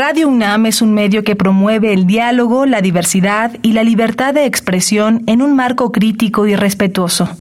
[0.00, 4.44] Radio UNAM es un medio que promueve el diálogo, la diversidad y la libertad de
[4.44, 7.36] expresión en un marco crítico y respetuoso.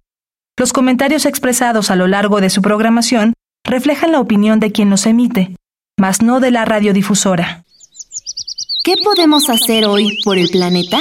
[0.58, 3.34] Los comentarios expresados a lo largo de su programación
[3.64, 5.56] reflejan la opinión de quien los emite,
[6.00, 7.64] mas no de la radiodifusora.
[8.84, 10.98] ¿Qué podemos hacer hoy por el planeta?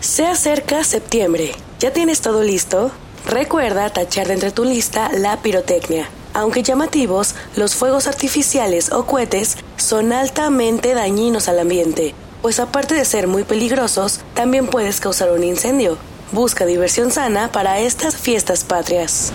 [0.00, 1.52] Se acerca septiembre.
[1.80, 2.92] ¿Ya tienes todo listo?
[3.24, 6.10] Recuerda tachar de entre tu lista la pirotecnia.
[6.34, 13.04] Aunque llamativos, los fuegos artificiales o cohetes son altamente dañinos al ambiente, pues aparte de
[13.04, 15.96] ser muy peligrosos, también puedes causar un incendio.
[16.32, 19.32] Busca diversión sana para estas fiestas patrias.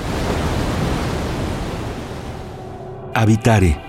[3.14, 3.89] Habitare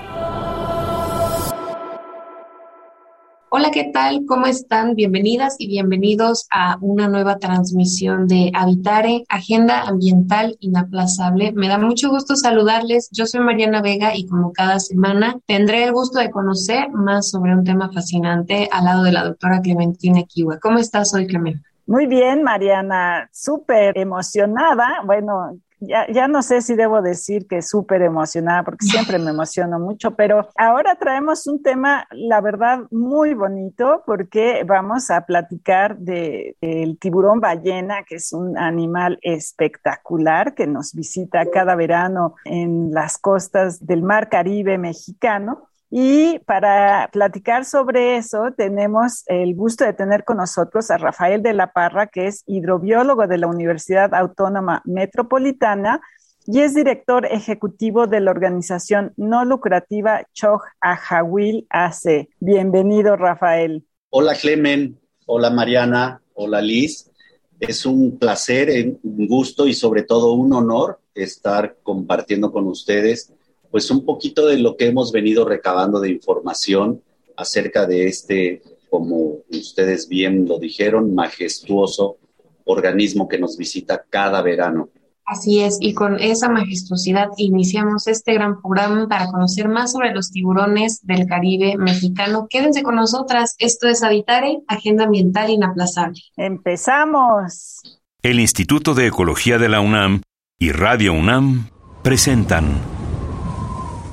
[3.53, 4.27] Hola, ¿qué tal?
[4.29, 4.95] ¿Cómo están?
[4.95, 11.51] Bienvenidas y bienvenidos a una nueva transmisión de Habitare, Agenda Ambiental Inaplazable.
[11.51, 13.11] Me da mucho gusto saludarles.
[13.11, 17.53] Yo soy Mariana Vega y como cada semana tendré el gusto de conocer más sobre
[17.53, 20.61] un tema fascinante al lado de la doctora Clementina Kiwa.
[20.61, 21.67] ¿Cómo estás hoy, Clementina?
[21.87, 25.01] Muy bien, Mariana, súper emocionada.
[25.05, 29.79] Bueno, ya, ya no sé si debo decir que súper emocionada, porque siempre me emociono
[29.79, 36.99] mucho, pero ahora traemos un tema, la verdad, muy bonito, porque vamos a platicar del
[36.99, 43.85] tiburón ballena, que es un animal espectacular que nos visita cada verano en las costas
[43.87, 45.70] del mar Caribe mexicano.
[45.91, 51.53] Y para platicar sobre eso, tenemos el gusto de tener con nosotros a Rafael de
[51.53, 56.01] la Parra, que es hidrobiólogo de la Universidad Autónoma Metropolitana
[56.47, 62.29] y es director ejecutivo de la organización no lucrativa Choj Ajawil AC.
[62.39, 63.85] Bienvenido, Rafael.
[64.11, 64.97] Hola, Clemen.
[65.27, 66.23] Hola, Mariana.
[66.35, 67.11] Hola, Liz.
[67.59, 68.71] Es un placer,
[69.03, 73.33] un gusto y sobre todo un honor estar compartiendo con ustedes
[73.71, 77.03] pues un poquito de lo que hemos venido recabando de información
[77.37, 82.19] acerca de este, como ustedes bien lo dijeron, majestuoso
[82.65, 84.89] organismo que nos visita cada verano.
[85.25, 90.33] Así es, y con esa majestuosidad iniciamos este gran programa para conocer más sobre los
[90.33, 92.49] tiburones del Caribe mexicano.
[92.51, 96.21] Quédense con nosotras, esto es Habitare, Agenda Ambiental Inaplazable.
[96.37, 98.01] Empezamos.
[98.23, 100.23] El Instituto de Ecología de la UNAM
[100.59, 101.71] y Radio UNAM
[102.03, 102.65] presentan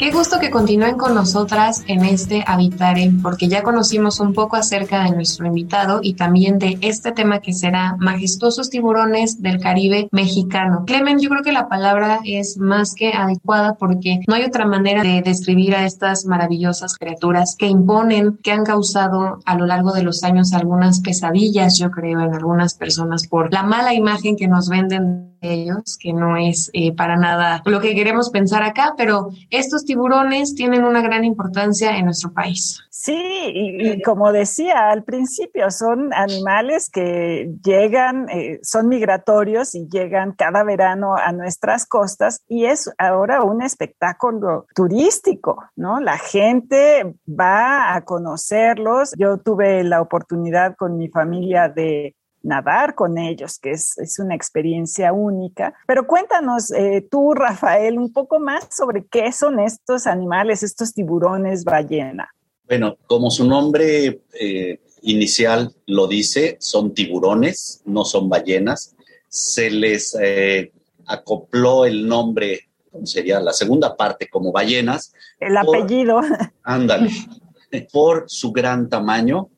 [0.00, 5.04] Qué gusto que continúen con nosotras en este Habitare, porque ya conocimos un poco acerca
[5.04, 10.84] de nuestro invitado y también de este tema que será majestuosos tiburones del Caribe mexicano.
[10.86, 15.02] Clemen, yo creo que la palabra es más que adecuada porque no hay otra manera
[15.02, 20.02] de describir a estas maravillosas criaturas que imponen, que han causado a lo largo de
[20.02, 24.70] los años algunas pesadillas, yo creo, en algunas personas por la mala imagen que nos
[24.70, 29.30] venden de ellos, que no es eh, para nada lo que queremos pensar acá, pero
[29.50, 32.80] estos tiburones tienen una gran importancia en nuestro país.
[32.90, 40.32] Sí, y, como decía al principio, son animales que llegan, eh, son migratorios y llegan
[40.32, 46.00] cada verano a nuestras costas y es ahora un espectáculo turístico, ¿no?
[46.00, 49.12] La gente va a conocerlos.
[49.16, 55.12] Yo tuve la oportunidad con mi familia de nadar con ellos, que es, una experiencia
[55.12, 55.74] única.
[55.86, 61.64] Pero cuéntanos eh, tú, Rafael, un poco más sobre qué son estos animales, estos tiburones
[61.64, 62.30] ballena.
[62.66, 68.94] Bueno, como su nombre eh, inicial lo dice, son tiburones, no son ballenas.
[69.28, 70.72] Se les eh,
[71.06, 72.68] acopló el nombre,
[73.04, 75.12] sería la segunda parte, como ballenas.
[75.38, 76.20] El apellido.
[76.62, 77.10] ándale,
[77.92, 79.48] por su gran tamaño,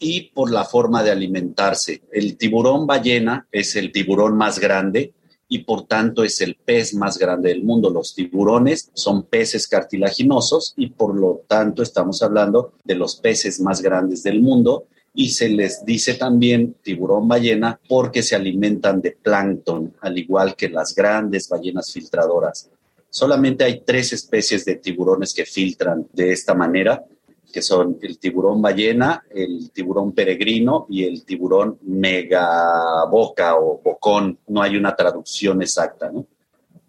[0.00, 2.02] y por la forma de alimentarse.
[2.10, 5.12] El tiburón ballena es el tiburón más grande
[5.46, 7.90] y por tanto es el pez más grande del mundo.
[7.90, 13.82] Los tiburones son peces cartilaginosos y por lo tanto estamos hablando de los peces más
[13.82, 19.94] grandes del mundo y se les dice también tiburón ballena porque se alimentan de plancton,
[20.00, 22.70] al igual que las grandes ballenas filtradoras.
[23.10, 27.04] Solamente hay tres especies de tiburones que filtran de esta manera
[27.50, 34.38] que son el tiburón ballena, el tiburón peregrino y el tiburón megaboca o bocón.
[34.48, 36.26] No hay una traducción exacta, ¿no?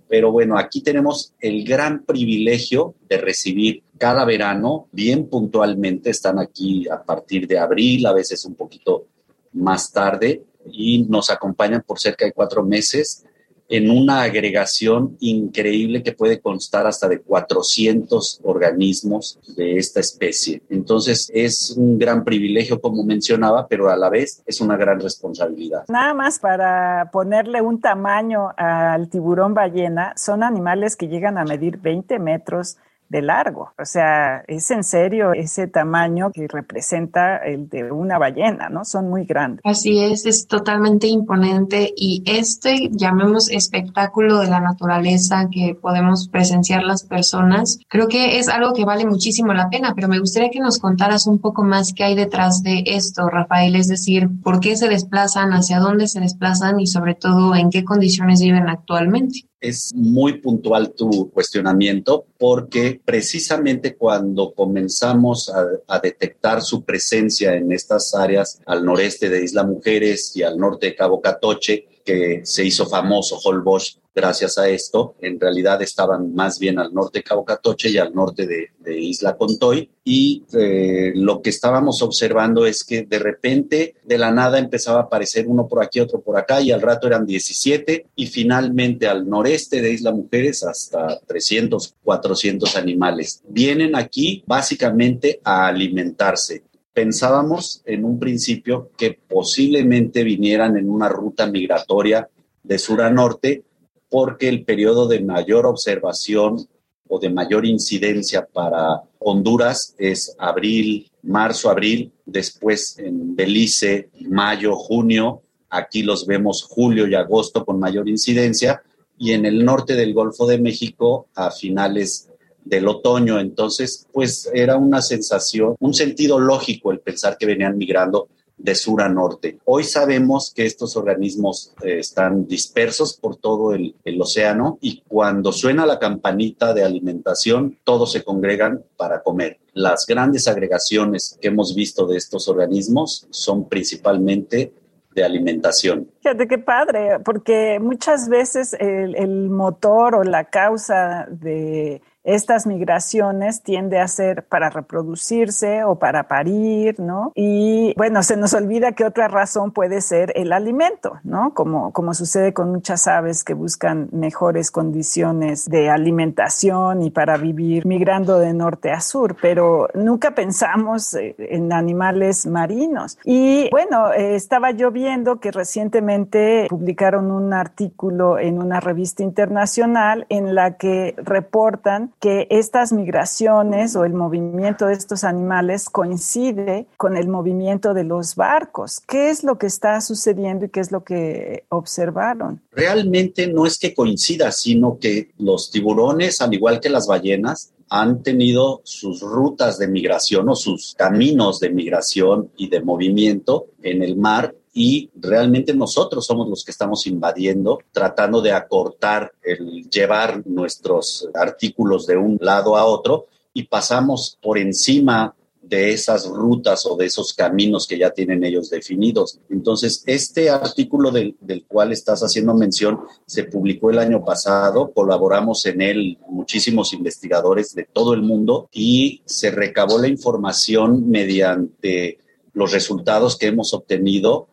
[0.08, 6.88] Pero bueno, aquí tenemos el gran privilegio de recibir cada verano, bien puntualmente, están aquí
[6.90, 9.06] a partir de abril, a veces un poquito
[9.54, 13.26] más tarde, y nos acompañan por cerca de cuatro meses
[13.72, 20.62] en una agregación increíble que puede constar hasta de 400 organismos de esta especie.
[20.70, 25.86] Entonces es un gran privilegio, como mencionaba, pero a la vez es una gran responsabilidad.
[25.88, 31.78] Nada más para ponerle un tamaño al tiburón ballena, son animales que llegan a medir
[31.78, 32.78] 20 metros
[33.12, 33.74] de largo.
[33.78, 38.86] O sea, es en serio ese tamaño que representa el de una ballena, ¿no?
[38.86, 39.62] Son muy grandes.
[39.66, 46.84] Así es, es totalmente imponente y este, llamemos espectáculo de la naturaleza que podemos presenciar
[46.84, 50.60] las personas, creo que es algo que vale muchísimo la pena, pero me gustaría que
[50.60, 54.78] nos contaras un poco más qué hay detrás de esto, Rafael, es decir, por qué
[54.78, 59.94] se desplazan, hacia dónde se desplazan y sobre todo en qué condiciones viven actualmente es
[59.94, 65.50] muy puntual tu cuestionamiento porque precisamente cuando comenzamos
[65.88, 70.88] a, detectar su presencia en estas áreas al noreste de Isla Mujeres y al norte
[70.88, 75.16] de Cabo Catoche, que se hizo famoso Holbox gracias a esto.
[75.22, 78.70] En realidad estaban más bien al norte de Cabo Catoche y al norte de,
[79.00, 79.90] Isla Contoy.
[80.04, 85.04] Y eh, lo que estábamos observando es que de repente, de la nada, empezaba a
[85.04, 89.30] aparecer uno por aquí, otro por acá, y al rato eran 17, y finalmente al
[89.30, 93.42] noreste de Isla Mujeres hasta 300, 400 animales.
[93.48, 101.48] Vienen aquí básicamente a alimentarse pensábamos en un principio que posiblemente vinieran en una ruta
[101.48, 102.30] migratoria
[102.64, 103.64] de sur a norte,
[104.10, 106.68] porque el periodo de mayor observación
[107.08, 115.42] o de mayor incidencia para Honduras es abril, marzo, abril, después en Belice, mayo, junio,
[115.70, 118.82] aquí los vemos julio y agosto con mayor incidencia,
[119.18, 122.31] y en el norte del Golfo de México a finales
[122.64, 123.40] del otoño.
[123.40, 128.30] Entonces, pues era una sensación, un sentido lógico el pensar que venían migrando
[128.64, 129.58] de sur a norte.
[129.66, 135.86] Hoy sabemos que estos organismos eh, están dispersos por todo el, océano y cuando suena
[135.86, 139.60] la campanita de alimentación, todos se congregan para comer.
[139.74, 144.74] Las grandes agregaciones que hemos visto de estos organismos son principalmente
[145.16, 146.08] de alimentación.
[146.22, 154.00] Fíjate qué padre, porque muchas veces el motor o la causa de estas migraciones tiende
[154.00, 157.32] a ser para reproducirse o para parir, ¿no?
[157.36, 161.54] Y bueno, se nos olvida que otra razón puede ser el alimento, ¿no?
[161.54, 167.86] Como, como sucede con muchas aves que buscan mejores condiciones de alimentación y para vivir
[167.86, 173.18] migrando de norte a sur, pero nunca pensamos eh, en animales marinos.
[173.24, 180.26] Y bueno, eh, estaba yo viendo que recientemente publicaron un artículo en una revista internacional
[180.30, 187.18] en la que reportan que estas migraciones o el movimiento de estos animales coincide con
[187.18, 189.00] el movimiento de los barcos.
[189.00, 192.62] ¿Qué es lo que está sucediendo y qué es lo que observaron?
[192.72, 198.24] Realmente no es que coincida, sino que los tiburones, al igual que las ballenas, han
[198.24, 204.16] tenido sus rutas de migración o sus caminos de migración y de movimiento en el
[204.16, 211.28] mar y realmente nosotros somos los que estamos invadiendo, tratando de acortar el llevar nuestros
[211.34, 217.06] artículos de un lado a otro y pasamos por encima de esas rutas o de
[217.06, 219.40] esos caminos que ya tienen ellos definidos.
[219.50, 225.66] Entonces, este artículo del, del, cual estás haciendo mención se publicó el año pasado, colaboramos
[225.66, 232.20] en él muchísimos investigadores de todo el mundo y se recabó la información mediante
[232.54, 234.50] los resultados que hemos obtenido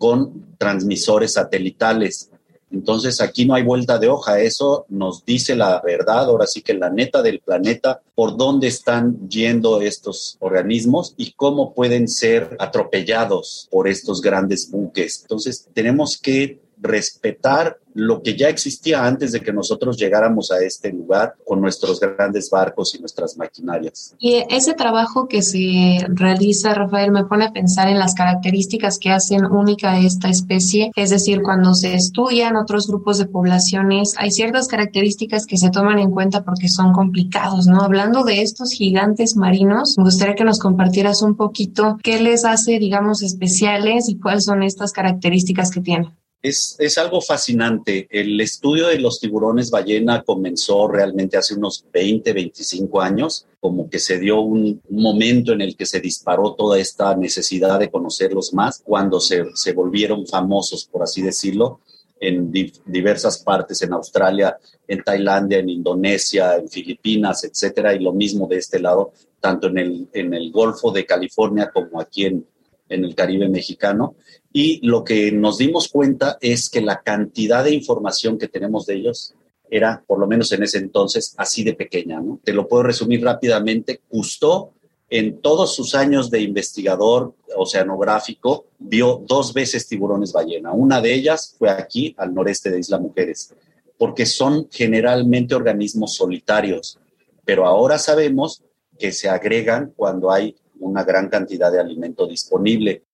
[0.00, 2.30] con transmisores satelitales.
[2.72, 6.72] Entonces aquí no hay vuelta de hoja, eso nos dice la verdad, ahora sí que
[6.72, 13.68] la neta del planeta, por dónde están yendo estos organismos y cómo pueden ser atropellados
[13.70, 15.20] por estos grandes buques.
[15.20, 20.92] Entonces tenemos que respetar lo que ya existía antes de que nosotros llegáramos a este
[20.92, 24.14] lugar con nuestros grandes barcos y nuestras maquinarias.
[24.18, 29.10] Y ese trabajo que se realiza, Rafael, me pone a pensar en las características que
[29.10, 34.30] hacen única a esta especie, es decir, cuando se estudian otros grupos de poblaciones, hay
[34.30, 37.82] ciertas características que se toman en cuenta porque son complicados, ¿no?
[37.82, 42.78] Hablando de estos gigantes marinos, me gustaría que nos compartieras un poquito qué les hace,
[42.78, 46.19] digamos, especiales y cuáles son estas características que tienen.
[46.42, 48.08] Es, es, algo fascinante.
[48.10, 53.98] El estudio de los tiburones ballena comenzó realmente hace unos 20, 25 años, como que
[53.98, 58.80] se dio un, momento en el que se disparó toda esta necesidad de conocerlos más,
[58.82, 61.80] cuando se, se volvieron famosos, por así decirlo.
[62.22, 62.52] en
[62.84, 68.58] diversas partes, en Australia, en Tailandia, en Indonesia, en Filipinas, etcétera, y lo mismo de
[68.58, 72.46] este lado, tanto en el, en el Golfo de California como aquí en,
[72.90, 74.16] en el Caribe mexicano.
[74.52, 78.96] Y lo que nos dimos cuenta es que la cantidad de información que tenemos de
[78.96, 79.34] ellos
[79.70, 82.20] era, por lo menos en ese entonces, así de pequeña.
[82.20, 82.40] ¿no?
[82.44, 84.00] Te lo puedo resumir rápidamente.
[84.08, 84.72] Custó
[85.08, 90.72] en todos sus años de investigador oceanográfico, vio dos veces tiburones ballena.
[90.72, 93.52] Una de ellas fue aquí, al noreste de Isla Mujeres,
[93.98, 96.98] porque son generalmente organismos solitarios,
[97.44, 98.62] pero ahora sabemos
[98.98, 103.04] que se agregan cuando hay una gran cantidad de alimento disponible.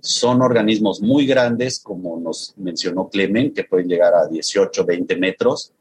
[0.00, 5.72] Son organismos muy grandes, como nos mencionó Clemen, que pueden llegar a 18, 20 metros.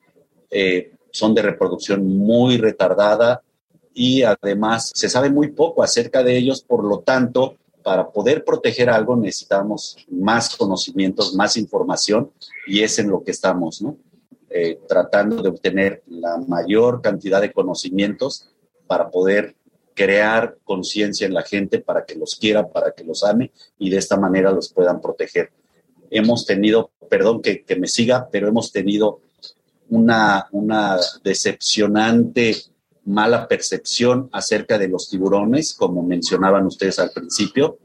[0.49, 3.41] Eh, son de reproducción muy retardada,
[3.95, 8.89] y además se sabe muy poco acerca de ellos, por lo tanto, para poder proteger
[8.89, 12.31] algo necesitamos más conocimientos, más información
[12.67, 13.83] y es en lo que estamos.
[14.49, 18.49] Eh, tratando de obtener la mayor cantidad de conocimientos
[18.87, 19.55] para poder
[19.95, 23.97] crear conciencia en la gente para que los quiera, para que los ame y de
[23.97, 25.51] esta manera los puedan proteger.
[26.11, 29.21] Hemos tenido, perdón que, me siga, pero hemos tenido
[29.89, 30.47] una,
[31.23, 32.55] decepcionante
[33.05, 37.77] mala percepción acerca de los tiburones, como mencionaban ustedes al principio,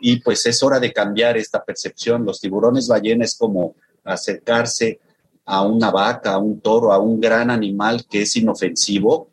[0.00, 2.24] y pues es hora de cambiar esta percepción.
[2.24, 4.98] Los tiburones ballena es como acercarse
[5.44, 9.28] a una vaca, a un toro, a un gran animal que es inofensivo,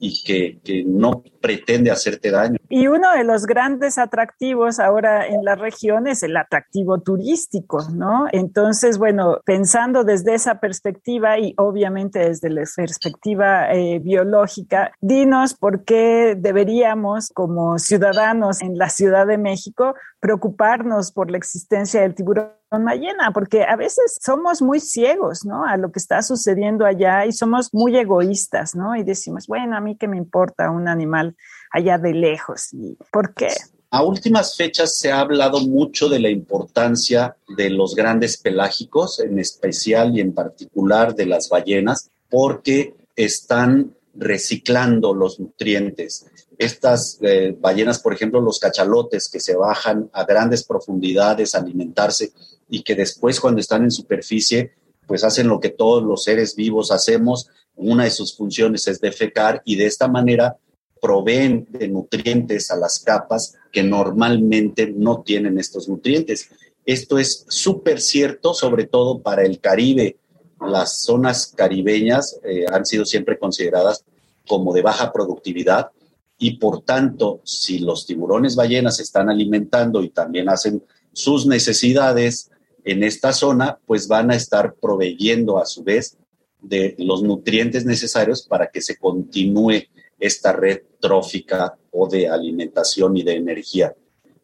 [0.00, 2.58] y que, no pretende hacerte daño.
[2.68, 8.26] Y uno de los grandes atractivos ahora en la región es el atractivo turístico, ¿no?
[8.32, 15.84] Entonces, bueno, pensando desde esa perspectiva y obviamente desde la perspectiva eh, biológica, dinos por
[15.84, 22.50] qué deberíamos como ciudadanos en la Ciudad de México preocuparnos por la existencia del tiburón
[22.70, 25.64] ballena, porque a veces somos muy ciegos, ¿no?
[25.64, 28.94] A lo que está sucediendo allá y somos muy egoístas, ¿no?
[28.96, 31.27] Y decimos, bueno, a mí qué me importa un animal
[31.70, 32.72] allá de lejos.
[32.72, 33.48] ¿Y ¿Por qué?
[33.90, 39.38] A últimas fechas se ha hablado mucho de la importancia de los grandes pelágicos, en
[39.38, 46.26] especial y en particular de las ballenas, porque están reciclando los nutrientes.
[46.58, 52.32] Estas eh, ballenas, por ejemplo, los cachalotes que se bajan a grandes profundidades a alimentarse
[52.68, 54.72] y que después cuando están en superficie,
[55.06, 57.48] pues hacen lo que todos los seres vivos hacemos.
[57.74, 60.58] Una de sus funciones es defecar y de esta manera
[61.00, 66.50] proveen de nutrientes a las capas que normalmente no tienen estos nutrientes.
[66.84, 70.16] Esto es súper cierto, sobre todo para el Caribe.
[70.60, 74.04] Las zonas caribeñas eh, han sido siempre consideradas
[74.46, 75.90] como de baja productividad
[76.38, 82.50] y por tanto, si los tiburones ballenas se están alimentando y también hacen sus necesidades
[82.84, 86.16] en esta zona, pues van a estar proveyendo a su vez
[86.62, 89.82] de los nutrientes necesarios para que se continúe
[90.18, 93.94] esta red trófica o de alimentación y de energía.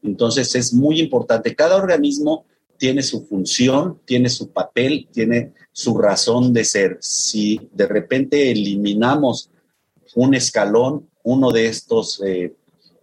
[0.03, 2.45] Entonces es muy importante, cada organismo
[2.77, 6.99] tiene su función, tiene su papel, tiene su razón de ser.
[7.01, 9.51] Si de repente eliminamos
[10.15, 12.55] un escalón, uno de estos, eh,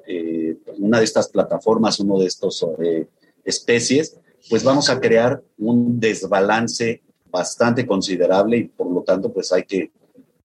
[0.08, 3.08] eh, una de estas plataformas, uno de estos eh,
[3.44, 4.18] especies,
[4.50, 9.92] pues vamos a crear un desbalance bastante considerable y por lo tanto pues hay que,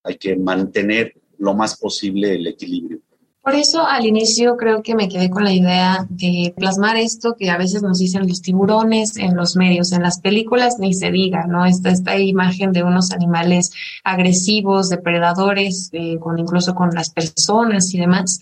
[0.03, 2.99] hay que mantener lo más posible el equilibrio.
[3.47, 7.49] Por eso al inicio creo que me quedé con la idea de plasmar esto que
[7.49, 11.47] a veces nos dicen los tiburones en los medios, en las películas ni se diga,
[11.47, 11.65] ¿no?
[11.65, 13.71] Esta, esta imagen de unos animales
[14.03, 18.41] agresivos, depredadores, eh, con incluso con las personas y demás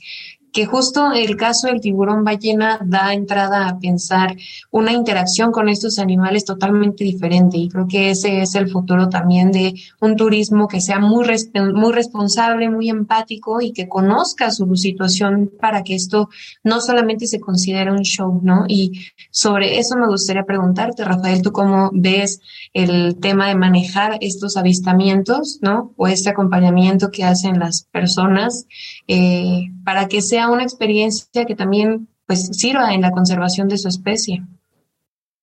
[0.56, 4.38] que justo el caso del tiburón ballena da entrada a pensar
[4.72, 9.52] una interacción con estos animales totalmente diferente y creo que ese es el futuro también
[9.52, 11.26] de un turismo que sea muy,
[11.74, 16.30] muy responsable, muy empático y que conozca su situación para que esto
[16.64, 18.64] no solamente se considere un show, ¿no?
[18.70, 22.40] Y sobre eso me gustaría preguntarte, Rafael, ¿tú cómo ves
[22.74, 25.92] el tema de manejar estos avistamientos, ¿no?
[25.98, 28.68] O este acompañamiento que hacen las personas
[29.08, 33.88] eh, para que sea una experiencia que también pues sirva en la conservación de su
[33.88, 34.44] especie.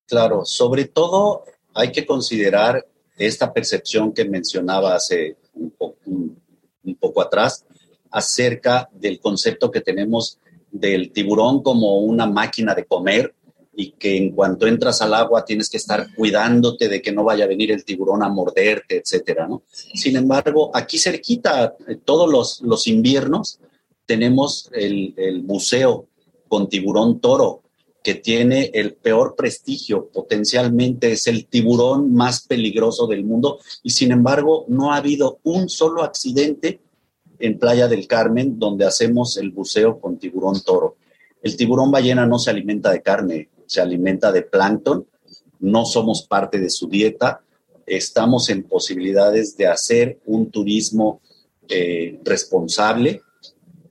[0.06, 2.84] Claro, sobre todo hay que considerar
[3.16, 6.36] esta percepción que mencionaba hace un,
[6.98, 7.64] poco atrás
[8.10, 10.38] acerca del concepto que tenemos
[10.70, 13.34] del tiburón como una máquina de comer
[13.74, 17.44] y que en cuanto entras al agua tienes que estar cuidándote de que no vaya
[17.44, 19.62] a venir el tiburón a morderte, etcétera, ¿no?
[19.70, 23.60] Sin embargo, aquí cerquita, eh, todos los, los inviernos,
[24.04, 25.44] tenemos el, el,
[26.48, 27.62] con tiburón toro
[28.02, 34.12] que tiene el peor prestigio, potencialmente es el tiburón más peligroso del mundo y sin
[34.12, 36.80] embargo no ha habido un solo accidente
[37.38, 40.96] en Playa del Carmen donde hacemos el buceo con tiburón toro.
[41.42, 45.06] El tiburón ballena no se alimenta de carne, se alimenta de plancton,
[45.60, 47.40] no somos parte de su dieta,
[47.86, 51.22] estamos en posibilidades de hacer un turismo
[51.68, 53.22] eh, responsable,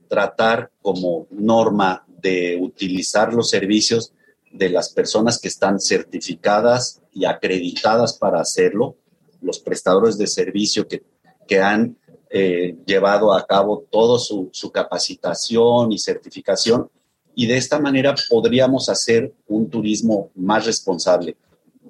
[0.06, 4.12] tratar como norma de utilizar los servicios
[4.52, 8.96] de las personas que están certificadas y acreditadas para hacerlo,
[9.40, 11.02] los prestadores de servicio que,
[11.48, 11.96] que han
[12.30, 16.88] eh, llevado a cabo toda su, su, capacitación y certificación,
[17.34, 21.36] y de esta manera podríamos hacer un turismo más responsable.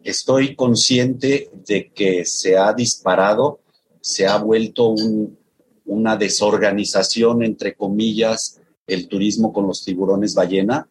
[0.05, 3.61] Estoy consciente de que se ha disparado,
[4.01, 5.39] se ha vuelto un,
[5.87, 10.89] una desorganización, entre comillas, el turismo con los tiburones ballena,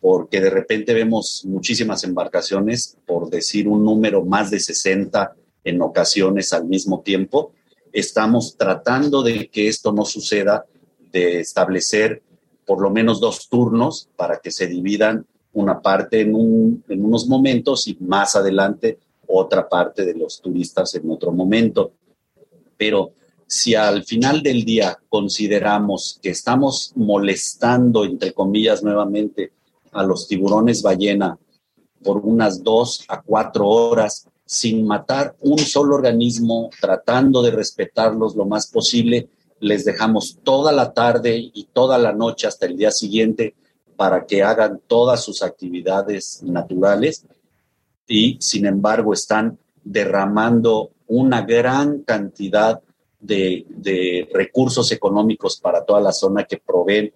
[0.00, 6.52] porque de repente vemos muchísimas embarcaciones, por decir un número más de 60 en ocasiones
[6.52, 7.52] al mismo tiempo.
[7.92, 10.66] Estamos tratando de que esto no suceda,
[11.12, 12.22] de establecer
[12.68, 17.88] por lo menos dos turnos para que se dividan una parte en, en unos momentos
[17.88, 21.92] y más adelante otra parte de los turistas en otro momento.
[22.76, 23.12] Pero
[23.46, 29.52] si al final del día consideramos que estamos molestando, entre comillas, nuevamente
[29.92, 31.38] a los tiburones ballena
[32.04, 38.44] por unas dos a cuatro horas sin matar un solo organismo, tratando de respetarlos lo
[38.44, 43.54] más posible, les dejamos toda la tarde y toda la noche hasta el día siguiente
[43.96, 47.26] para que hagan todas sus actividades naturales
[48.06, 52.80] y sin embargo están derramando una gran cantidad
[53.20, 57.12] de, recursos económicos para toda la zona que proveen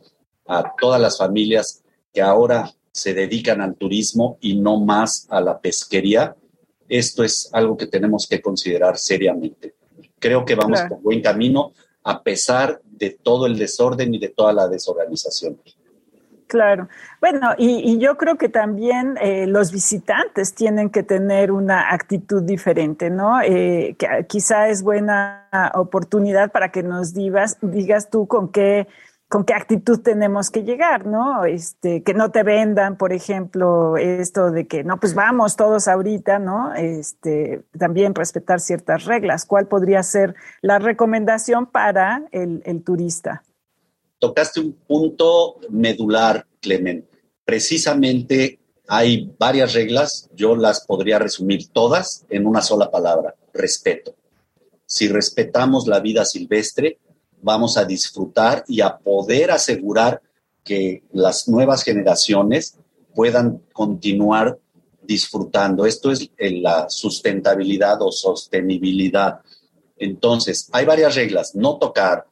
[0.46, 1.82] a todas las familias
[2.12, 6.36] que ahora se dedican al turismo y no más a la pesquería.
[6.88, 9.74] Esto es algo que tenemos que considerar seriamente.
[10.18, 11.72] Creo que vamos por buen camino
[12.04, 15.58] a pesar de todo el desorden y de toda la desorganización.
[16.52, 16.88] Claro.
[17.18, 23.08] Bueno, y, yo creo que también eh, los visitantes tienen que tener una actitud diferente,
[23.08, 23.40] ¿no?
[23.40, 28.86] Eh, que quizá es buena oportunidad para que nos digas, digas tú con qué
[29.32, 31.46] con qué actitud tenemos que llegar, ¿no?
[31.46, 36.38] Este, que no te vendan, por ejemplo, esto de que no, pues vamos todos ahorita,
[36.38, 36.74] ¿no?
[36.74, 39.46] Este, también respetar ciertas reglas.
[39.46, 43.42] ¿Cuál podría ser la recomendación para el, el turista?
[44.22, 47.04] tocaste un punto medular, Clemen.
[47.44, 54.14] Precisamente hay varias reglas, yo las podría resumir todas en una sola palabra, respeto.
[54.86, 57.00] Si respetamos la vida silvestre,
[57.42, 60.22] vamos a disfrutar y a poder asegurar
[60.64, 62.78] que las nuevas generaciones
[63.14, 64.58] puedan continuar
[65.02, 65.84] disfrutando.
[65.84, 69.40] Esto es la sustentabilidad o sostenibilidad.
[69.96, 72.26] Entonces, hay varias reglas, no tocar,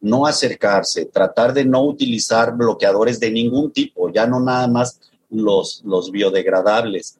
[0.00, 5.82] no acercarse, tratar de no utilizar bloqueadores de ningún tipo, ya no nada más los,
[5.84, 7.18] los biodegradables.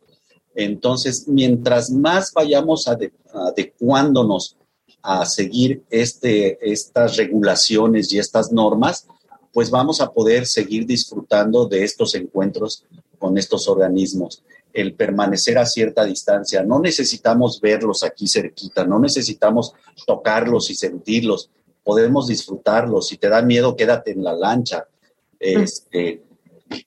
[0.54, 2.88] Entonces, mientras más vayamos
[3.32, 4.57] adecuándonos
[5.02, 9.06] a seguir este, estas regulaciones y estas normas,
[9.52, 12.84] pues vamos a poder seguir disfrutando de estos encuentros
[13.18, 14.42] con estos organismos.
[14.72, 19.72] El permanecer a cierta distancia, no necesitamos verlos aquí cerquita, no necesitamos
[20.06, 21.50] tocarlos y sentirlos,
[21.82, 23.00] podemos disfrutarlo.
[23.00, 24.86] Si te da miedo, quédate en la lancha.
[25.40, 26.22] Este,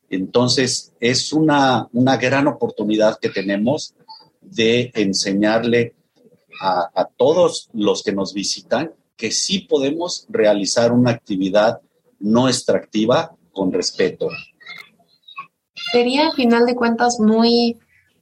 [0.09, 3.95] entonces, es una, una gran oportunidad que tenemos
[4.41, 5.95] de enseñarle
[6.61, 11.81] a, a, todos los que nos visitan que sí podemos realizar una actividad
[12.19, 14.27] no extractiva con respeto.
[15.91, 17.77] Sería, a final de cuentas, muy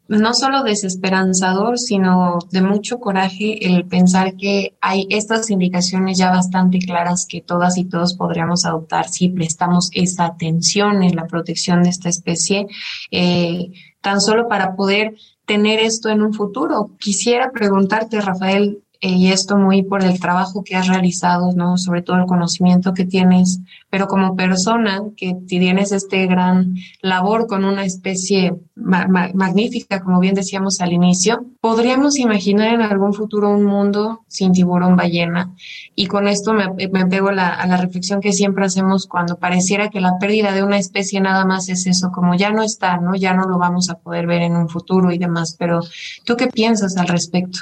[0.10, 6.80] no solo desesperanzador, sino de mucho coraje el pensar que hay estas indicaciones ya bastante
[6.80, 11.90] claras que todas y todos podríamos adoptar si prestamos esa atención en la protección de
[11.90, 12.66] esta especie,
[13.12, 13.72] eh,
[14.02, 15.14] tan solo para poder
[15.50, 16.92] tener esto en un futuro.
[17.00, 21.78] Quisiera preguntarte, Rafael, eh, y esto muy por el trabajo que has realizado, ¿no?
[21.78, 27.64] Sobre todo el conocimiento que tienes, pero como persona que tienes este gran labor con
[27.64, 34.22] una especie magnífica, como bien decíamos al inicio, podríamos imaginar en algún futuro un mundo
[34.28, 35.54] sin tiburón ballena.
[35.96, 40.18] Y con esto me, pego a la reflexión que siempre hacemos cuando pareciera que la
[40.20, 43.16] pérdida de una especie nada más es eso, como ya no está, ¿no?
[43.16, 45.56] Ya no lo vamos a poder ver en un futuro y demás.
[45.58, 45.80] Pero,
[46.26, 47.60] ¿tú qué piensas al respecto?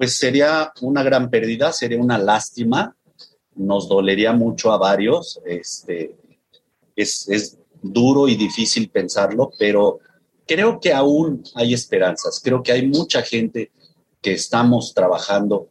[0.00, 2.96] Pues sería una gran pérdida, sería una lástima,
[3.56, 5.38] nos dolería mucho a varios.
[5.44, 6.16] Este,
[6.96, 9.98] es, duro y difícil pensarlo, pero
[10.46, 12.40] creo que aún hay esperanzas.
[12.42, 13.72] Creo que hay mucha gente
[14.22, 15.68] que estamos trabajando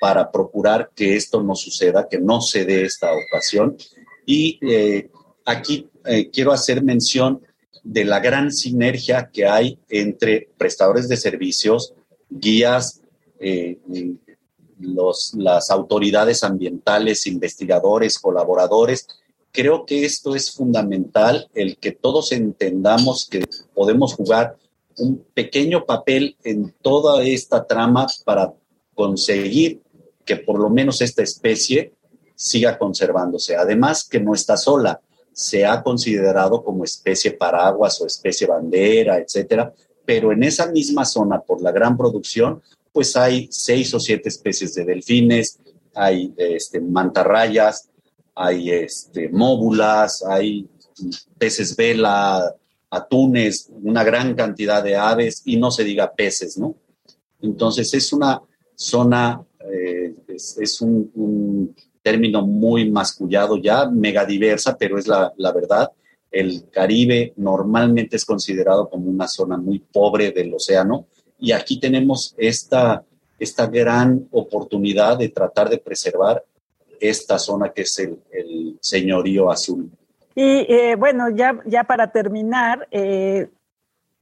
[0.00, 3.76] para procurar que esto no suceda, que no se dé esta ocasión.
[4.24, 5.10] Y eh,
[5.44, 7.42] aquí eh, quiero hacer mención
[7.82, 11.94] de la gran sinergia que hay entre prestadores de servicios,
[12.30, 13.01] guías,
[13.42, 13.78] eh,
[14.78, 19.06] las autoridades ambientales, investigadores, colaboradores.
[19.50, 24.56] Creo que esto es fundamental, el que todos entendamos que podemos jugar
[24.98, 28.52] un pequeño papel en toda esta trama para
[28.94, 29.80] conseguir
[30.24, 31.92] que por lo menos esta especie
[32.34, 33.56] siga conservándose.
[33.56, 35.00] Además, que no está sola,
[35.32, 39.72] se ha considerado como especie paraguas o especie bandera, etcétera,
[40.04, 44.74] pero en esa misma zona, por la gran producción, pues hay seis o siete especies
[44.74, 45.58] de delfines,
[45.94, 47.88] hay este, mantarrayas,
[48.34, 50.68] hay este, móbulas, hay
[51.38, 52.54] peces vela,
[52.90, 56.76] atunes, una gran cantidad de aves y no se diga peces, ¿no?
[57.40, 58.40] Entonces es una
[58.74, 65.90] zona, eh, es, un, término muy mascullado ya, megadiversa, pero es la, la verdad.
[66.30, 71.06] El Caribe normalmente es considerado como una zona muy pobre del océano
[71.42, 73.02] y aquí tenemos esta,
[73.36, 76.44] esta gran oportunidad de tratar de preservar
[77.00, 79.90] esta zona que es el, señorío azul.
[80.36, 83.50] Y eh, bueno, ya, ya para terminar, eh,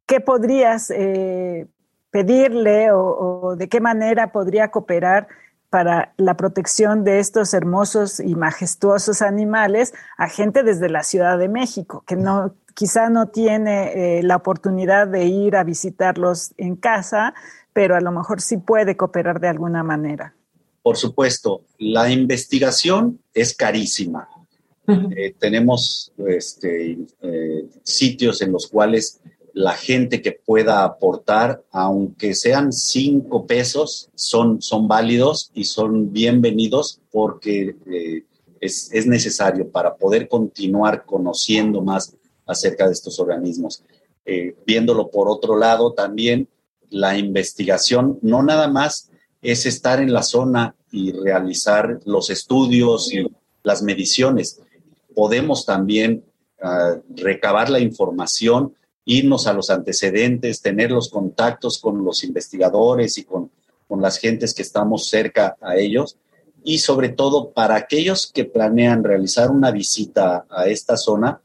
[0.07, 1.67] ¿qué podrías eh,
[2.11, 5.29] pedirle o, de qué manera podría cooperar
[5.69, 11.49] para la protección de estos hermosos y majestuosos animales a gente desde la Ciudad de
[11.49, 17.35] México, que no, quizá no tiene la oportunidad de ir a visitarlos en casa,
[17.73, 20.35] pero a lo mejor sí puede cooperar de alguna manera.
[20.83, 24.29] Por supuesto, la investigación es carísima
[25.17, 29.21] eh, tenemos este, eh, sitios en los cuales
[29.53, 37.01] la gente que pueda aportar, aunque sean cinco pesos, son, son válidos y son bienvenidos
[37.11, 38.25] porque eh,
[38.61, 42.17] es, es, necesario para poder continuar conociendo más
[42.51, 43.83] acerca de estos organismos.
[44.67, 46.49] viéndolo por otro lado, también
[46.91, 49.11] la investigación no nada más
[49.43, 53.27] es estar en la zona y realizar los estudios y
[53.63, 54.61] las mediciones,
[55.15, 56.25] podemos también
[56.63, 63.25] ah, recabar la información, irnos a los antecedentes, tener los contactos con los investigadores y
[63.25, 63.51] con,
[63.89, 66.17] con las gentes que estamos cerca a ellos.
[66.63, 71.41] Y sobre todo para aquellos que planean realizar una visita a esta zona,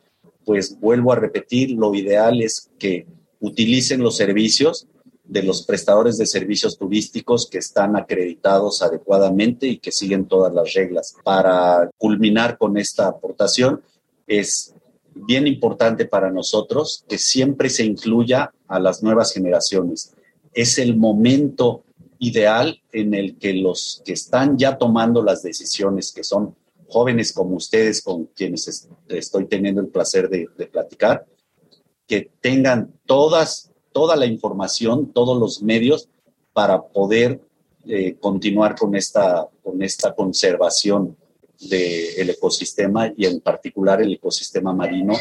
[0.46, 3.08] pues vuelvo a repetir, lo ideal es que
[3.40, 4.88] utilicen los servicios
[5.24, 10.74] de los prestadores de servicios turísticos que están acreditados adecuadamente y que siguen todas las
[10.74, 11.16] reglas.
[11.24, 13.82] Para culminar con esta aportación,
[14.28, 14.74] es
[15.16, 20.14] bien importante para nosotros que siempre se incluya a las nuevas generaciones.
[20.54, 21.84] Es el momento
[22.20, 26.56] ideal en el que los que están ya tomando las decisiones, que son
[26.88, 31.26] jóvenes como ustedes, con quienes estoy teniendo el placer de, platicar,
[32.08, 36.10] que tengan todas toda la información, todos los medios
[36.52, 37.40] para poder
[37.88, 41.16] eh, continuar con esta, con esta conservación
[41.62, 45.14] del ecosistema y en particular el ecosistema marino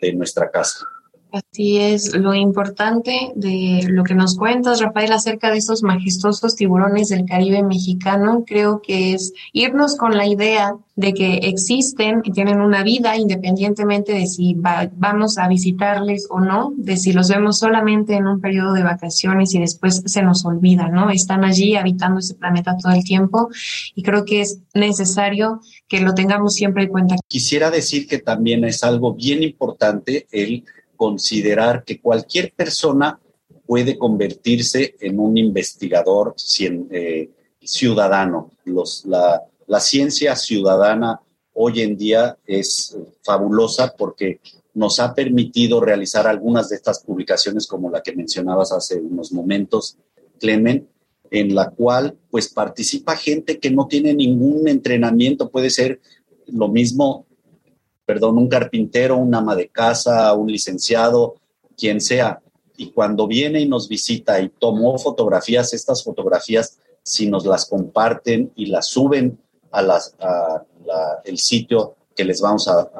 [0.00, 0.84] de nuestra casa.
[1.30, 7.08] Así es, lo importante de lo que nos cuentas, Rafael, acerca de esos majestuosos tiburones
[7.08, 12.60] del Caribe mexicano, creo que es irnos con la idea de que existen y tienen
[12.60, 18.14] una vida independientemente de si vamos a visitarles o no, de si los vemos solamente
[18.14, 21.10] en un periodo de vacaciones y después se nos olvida, ¿no?
[21.10, 23.48] Están allí habitando ese planeta todo el tiempo
[23.94, 27.16] y creo que es necesario que lo tengamos siempre en cuenta.
[27.28, 30.64] Quisiera decir que también es algo bien importante el
[30.98, 33.18] considerar que cualquier persona
[33.64, 36.34] puede convertirse en un investigador
[36.90, 37.30] eh,
[37.62, 38.50] ciudadano.
[39.04, 41.20] la, ciencia ciudadana
[41.52, 44.40] hoy en día es fabulosa porque
[44.74, 49.96] nos ha permitido realizar algunas de estas publicaciones como la que mencionabas hace unos momentos,
[50.40, 50.88] Clemen,
[51.30, 56.00] en la cual pues participa gente que no tiene ningún entrenamiento, puede ser
[56.46, 57.26] lo mismo
[58.08, 61.34] perdón, un carpintero, un ama de casa, un licenciado,
[61.76, 62.40] quien sea.
[62.78, 68.50] Y cuando viene y nos visita y tomó fotografías, estas fotografías, si nos las comparten
[68.56, 69.38] y las suben
[69.70, 70.16] a, las,
[71.24, 72.90] el sitio que les vamos a,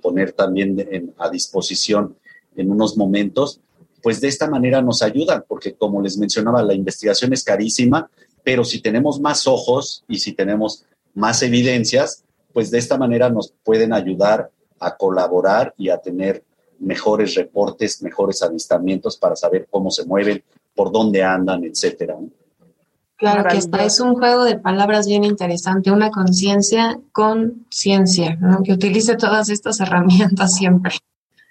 [0.00, 2.16] poner también a disposición
[2.54, 3.60] en unos momentos,
[4.04, 8.08] pues de esta manera nos ayudan, porque como les mencionaba, la investigación es carísima,
[8.44, 12.22] pero si tenemos más ojos y si tenemos más evidencias,
[12.52, 16.44] pues de esta manera nos pueden ayudar a colaborar y a tener
[16.78, 20.42] mejores reportes, mejores avistamientos para saber cómo se mueven,
[20.74, 22.16] por dónde andan, etcétera.
[23.16, 28.72] Claro que está, es un juego de palabras bien interesante, una conciencia con ciencia, que
[28.72, 30.94] utilice todas estas herramientas siempre.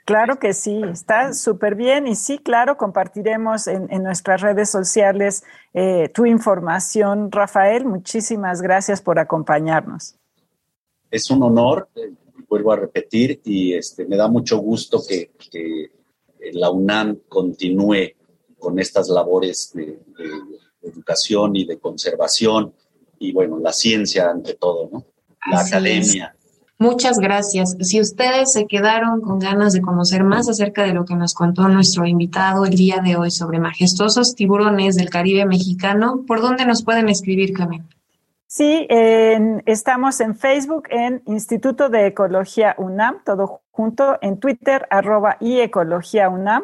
[0.06, 6.10] Claro que sí, está súper bien y sí, claro, compartiremos en, nuestras redes sociales eh,
[6.14, 7.30] tu información.
[7.30, 10.16] Rafael, muchísimas gracias por acompañarnos.
[11.10, 12.12] Es un honor, eh,
[12.48, 15.32] vuelvo a repetir, y este, me da mucho gusto que,
[16.54, 18.13] la UNAM continúe
[18.58, 20.00] con estas labores de,
[20.82, 22.74] educación y de conservación
[23.20, 25.06] y, bueno, la ciencia ante todo, ¿no?
[25.52, 26.38] La academia.
[26.80, 27.76] Muchas gracias.
[27.82, 31.67] Si ustedes se quedaron con ganas de conocer más acerca de lo que nos contó
[31.67, 36.84] nuestro invitado el día de hoy sobre majestuosos tiburones del Caribe mexicano, ¿por dónde nos
[36.84, 37.88] pueden escribir, Clemen?
[38.50, 38.88] Sí,
[39.66, 46.30] estamos en Facebook en Instituto de Ecología UNAM, todo junto, en Twitter, arroba y Ecología
[46.30, 46.64] UNAM,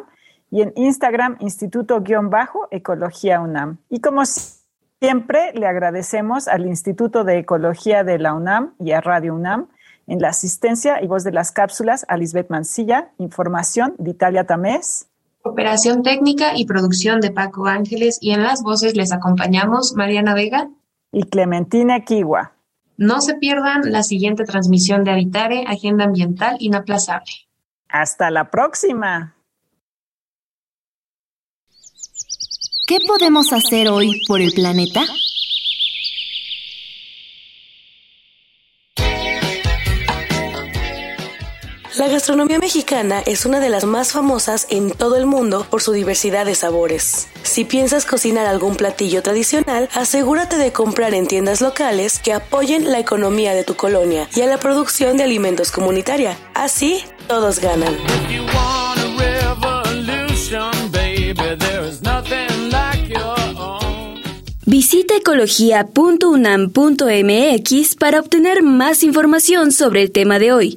[0.50, 3.76] y en Instagram, Instituto-Ecología UNAM.
[3.90, 9.34] Y como siempre, le agradecemos al Instituto de Ecología de la UNAM y a Radio
[9.34, 9.68] UNAM
[10.06, 15.08] en la asistencia y voz de las cápsulas a Lisbeth Mancilla, información de Italia Tamés.
[15.42, 20.70] Operación técnica y producción de Paco Ángeles y en las voces les acompañamos Mariana Vega
[21.14, 22.52] y Clementina Kiwa.
[22.96, 27.32] No se pierdan la siguiente transmisión de Habitare, Agenda Ambiental Inaplazable.
[27.88, 29.36] Hasta la próxima.
[32.86, 35.02] ¿Qué podemos hacer hoy por el planeta?
[42.04, 45.92] La gastronomía mexicana es una de las más famosas en todo el mundo por su
[45.92, 47.28] diversidad de sabores.
[47.44, 52.98] Si piensas cocinar algún platillo tradicional, asegúrate de comprar en tiendas locales que apoyen la
[52.98, 56.36] economía de tu colonia y a la producción de alimentos comunitaria.
[56.52, 57.96] Así, todos ganan.
[64.66, 70.76] Visita ecología.unam.mx para obtener más información sobre el tema de hoy.